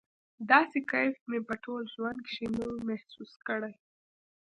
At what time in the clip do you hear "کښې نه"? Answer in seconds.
2.25-2.65